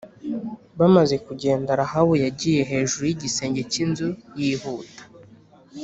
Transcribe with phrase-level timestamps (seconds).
[0.79, 4.07] Bamaze kugenda Rahabu yagiye hejuru y igisenge cy inzu
[4.39, 5.01] yihuta